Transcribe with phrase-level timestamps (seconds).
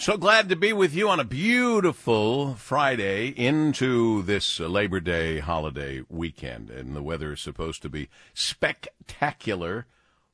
[0.00, 6.00] So glad to be with you on a beautiful Friday into this Labor Day holiday
[6.08, 6.70] weekend.
[6.70, 9.84] And the weather is supposed to be spectacular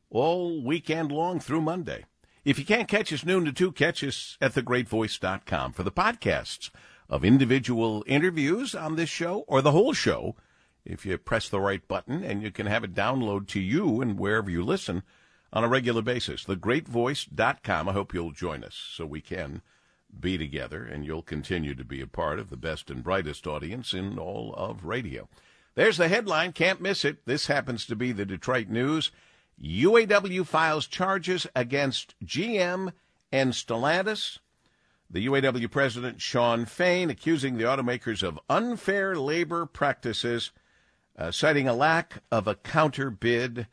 [0.08, 2.04] all weekend long through Monday.
[2.44, 6.70] If you can't catch us noon to 2, catch us at thegreatvoice.com for the podcasts
[7.10, 10.36] of individual interviews on this show or the whole show.
[10.84, 14.16] If you press the right button and you can have it download to you and
[14.16, 15.02] wherever you listen–
[15.52, 16.44] on a regular basis.
[16.44, 17.88] Thegreatvoice.com.
[17.88, 19.62] I hope you'll join us so we can
[20.18, 23.92] be together and you'll continue to be a part of the best and brightest audience
[23.92, 25.28] in all of radio.
[25.74, 26.52] There's the headline.
[26.52, 27.26] Can't miss it.
[27.26, 29.10] This happens to be the Detroit News.
[29.62, 32.92] UAW files charges against GM
[33.30, 34.38] and Stellantis.
[35.08, 40.50] The UAW president, Shawn Fain, accusing the automakers of unfair labor practices,
[41.16, 43.68] uh, citing a lack of a counter bid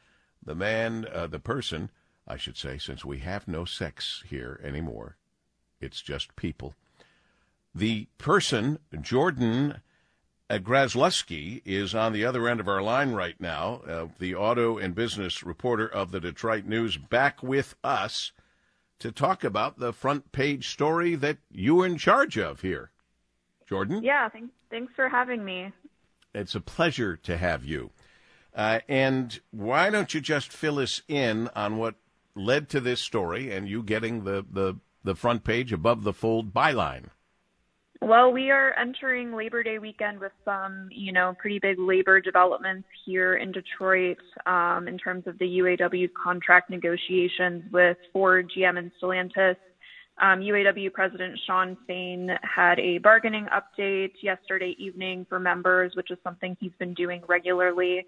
[0.45, 1.89] the man, uh, the person,
[2.27, 5.17] I should say, since we have no sex here anymore,
[5.79, 6.75] it's just people.
[7.75, 9.81] The person, Jordyn
[10.49, 14.93] Grzelewski, is on the other end of our line right now, uh, the auto and
[14.93, 18.31] business reporter of the Detroit News, back with us
[18.99, 22.91] to talk about the front page story that you are in charge of here.
[23.69, 24.03] Jordyn?
[24.03, 25.71] Yeah, thanks, thanks for having me.
[26.33, 27.91] It's a pleasure to have you.
[28.55, 31.95] Uh, and why don't you just fill us in on what
[32.35, 36.53] led to this story and you getting the, the, the front page above the fold
[36.53, 37.09] byline?
[38.01, 42.87] Well, we are entering Labor Day weekend with some, you know, pretty big labor developments
[43.05, 48.91] here in Detroit um, in terms of the UAW contract negotiations with Ford, GM, and
[49.01, 49.55] Stellantis.
[50.21, 56.17] Um, UAW President Shawn Fain had a bargaining update yesterday evening for members, which is
[56.25, 58.05] something he's been doing regularly.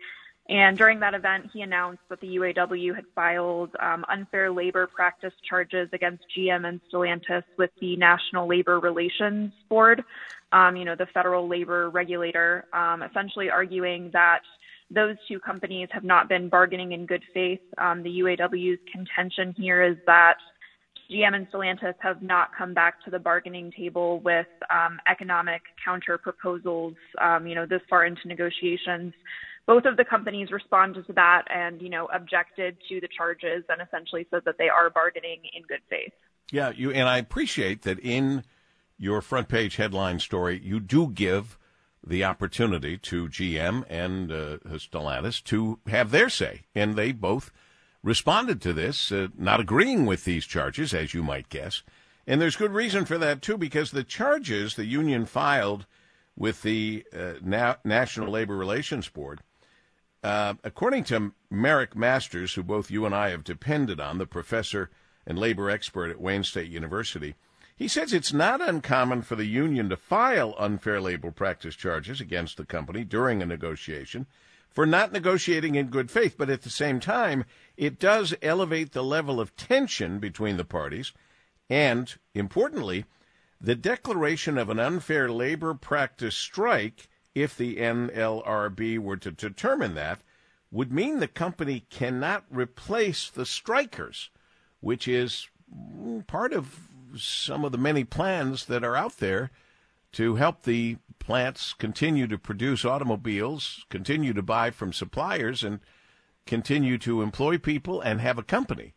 [0.47, 5.33] And during that event, he announced that the UAW had filed um, unfair labor practice
[5.49, 10.03] charges against GM and Stellantis with the National Labor Relations Board,
[10.51, 14.41] um, you know, the federal labor regulator, um, essentially arguing that
[14.91, 17.62] those two companies have not been bargaining in good faith.
[17.79, 20.38] Um, the UAW's contention here is that
[21.11, 26.17] GM and Stellantis have not come back to the bargaining table with um, economic counter
[26.17, 29.13] proposals, um, you know, this far into negotiations
[29.65, 33.81] both of the companies responded to that and you know objected to the charges and
[33.81, 36.13] essentially said that they are bargaining in good faith.
[36.51, 38.44] Yeah, you and I appreciate that in
[38.97, 41.57] your front page headline story you do give
[42.05, 47.51] the opportunity to GM and uh, Stellantis to have their say, and they both
[48.05, 51.83] responded to this, uh, not agreeing with these charges, as you might guess.
[52.25, 55.85] And there's good reason for that too, because the charges the union filed
[56.38, 59.41] with the uh, Na- National Labor Relations Board
[60.25, 64.89] uh, according to Marick Masters, who both you and I have depended on, the professor
[65.27, 67.35] and labor expert at Wayne State University,
[67.75, 72.57] he says it's not uncommon for the union to file unfair labor practice charges against
[72.57, 74.25] the company during a negotiation
[74.75, 77.46] for not negotiating in good faith, but at the same time,
[77.78, 81.13] it does elevate the level of tension between the parties.
[81.69, 83.06] And importantly,
[83.59, 90.19] the declaration of an unfair labor practice strike if the NLRB were to determine that,
[90.72, 94.30] would mean the company cannot replace the strikers,
[94.80, 96.88] which is mm, part of
[97.18, 99.52] some of the many plans that are out there
[100.15, 105.81] to help the plants continue to produce automobiles, continue to buy from suppliers, and
[106.45, 108.93] continue to employ people and have a company.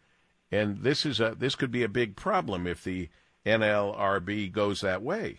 [0.53, 3.09] And this is a this could be a big problem if the
[3.45, 5.39] NLRB goes that way.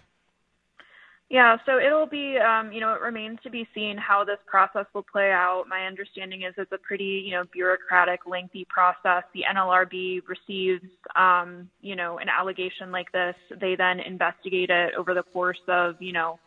[1.29, 4.87] Yeah, so it'll be, um, you know, it remains to be seen how this process
[4.95, 5.65] will play out.
[5.69, 9.23] My understanding is it's a pretty, you know, bureaucratic, lengthy process.
[9.35, 10.83] The NLRB receives,
[11.15, 13.35] um, you know, an allegation like this.
[13.61, 16.39] They then investigate it over the course of, you know,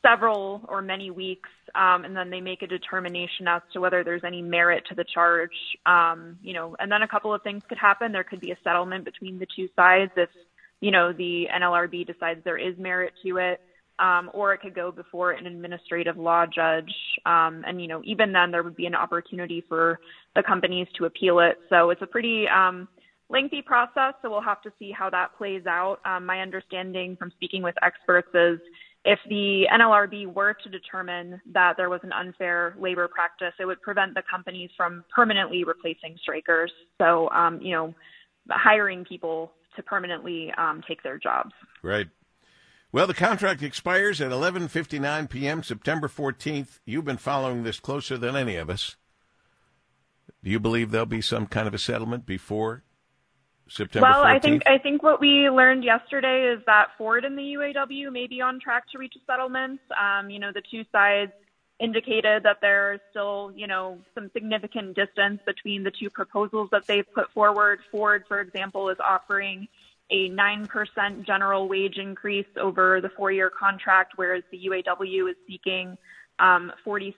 [0.00, 4.24] several or many weeks, um, and then they make a determination as to whether there's
[4.24, 5.52] any merit to the charge.
[5.84, 8.12] Um, you know, and then a couple of things could happen.
[8.12, 10.30] There could be a settlement between the two sides if,
[10.80, 13.60] you know, the NLRB decides there is merit to it
[14.02, 16.92] um, or it could go before an administrative law judge.
[17.24, 20.00] Um, and you know, even then, there would be an opportunity for
[20.34, 21.58] the companies to appeal it.
[21.70, 22.88] So it's a pretty um,
[23.30, 24.14] lengthy process.
[24.20, 25.98] So we'll have to see how that plays out.
[26.04, 28.58] Um, my understanding from speaking with experts is
[29.04, 33.82] if the NLRB were to determine that there was an unfair labor practice, it would
[33.82, 36.72] prevent the companies from permanently replacing strikers.
[36.98, 37.94] So, um, you know,
[38.50, 41.52] hiring people to permanently um, take their jobs.
[41.82, 42.08] Right.
[42.92, 45.62] Well, the contract expires at 11:59 p.m.
[45.62, 46.80] September 14th.
[46.84, 48.96] You've been following this closer than any of us.
[50.44, 52.84] Do you believe there'll be some kind of a settlement before
[53.68, 54.08] September.
[54.08, 54.26] Well, 14th?
[54.26, 58.26] I think I think what we learned yesterday is that Ford and the UAW may
[58.26, 59.80] be on track to reach a settlement.
[59.98, 61.32] Um, you know, the two sides
[61.80, 67.10] indicated that there's still, you know, some significant distance between the two proposals that they've
[67.12, 67.80] put forward.
[67.90, 69.66] Ford, for example, is offering
[70.12, 75.96] a 9% general wage increase over the four-year contract, whereas the UAW is seeking
[76.38, 77.14] um, 46%.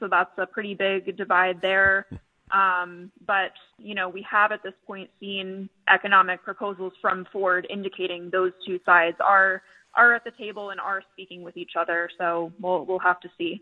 [0.00, 2.06] So that's a pretty big divide there.
[2.50, 8.28] Um, but, you know, we have at this point seen economic proposals from Ford indicating
[8.30, 9.62] those two sides are
[9.96, 12.08] are at the table and are speaking with each other.
[12.18, 13.60] So we'll we'll have to see.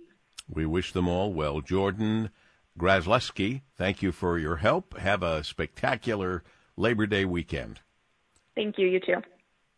[0.50, 1.60] We wish them all well.
[1.60, 2.30] Jordyn
[2.78, 4.98] Grzelewski, thank you for your help.
[4.98, 6.42] Have a spectacular
[6.76, 7.80] Labor Day weekend.
[8.58, 8.88] Thank you.
[8.88, 9.22] You too.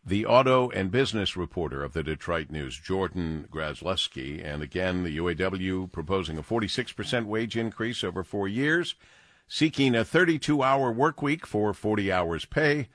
[0.03, 4.43] The auto and business reporter of the Detroit News, Jordyn Grzelewski.
[4.43, 8.95] And again, the UAW proposing a 46% wage increase over four years,
[9.47, 12.89] seeking a 32 hour work week for 40 hours pay,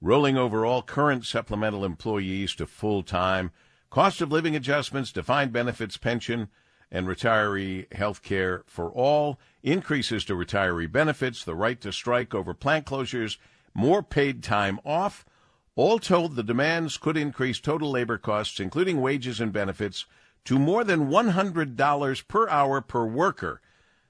[0.00, 3.52] rolling over all current supplemental employees to full time,
[3.90, 6.48] cost of living adjustments, defined benefits pension,
[6.90, 12.54] and retiree health care for all, increases to retiree benefits, the right to strike over
[12.54, 13.36] plant closures,
[13.78, 15.24] more paid time off.
[15.78, 20.06] All told, the demands could increase total labor costs, including wages and benefits,
[20.46, 23.60] to more than $100 per hour per worker.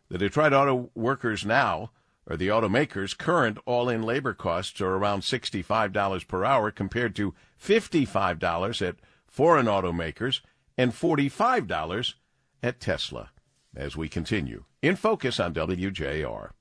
[0.09, 1.91] The Detroit Auto Workers now,
[2.27, 7.35] or the automakers' current all in labor costs are around $65 per hour compared to
[7.63, 10.41] $55 at foreign automakers
[10.79, 12.15] and $45
[12.63, 13.29] at Tesla.
[13.77, 16.53] As we continue, in focus on WJR.